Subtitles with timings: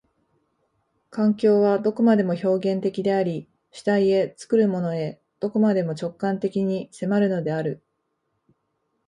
[1.11, 7.83] 環境はどこまでも表現的であり、主体へ、作るものへ、どこまでも直観的に迫るのである。